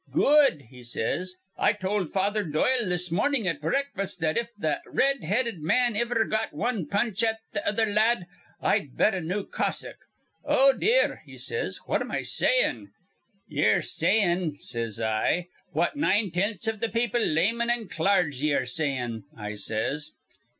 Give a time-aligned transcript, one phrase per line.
[0.11, 1.35] 'Good,' he says.
[1.59, 6.25] 'I told Father Doyle this mornin' at breakfuss that if that red headed man iver
[6.25, 8.25] got wan punch at th' other lad,
[8.63, 9.97] I'd bet a new cassock
[10.43, 12.89] Oh, dear!' he says, 'what am I sayin'?'
[13.47, 19.25] 'Ye're sayin',' says I, 'what nine tenths iv th' people, laymen an' clargy, are sayin','
[19.37, 20.13] I says.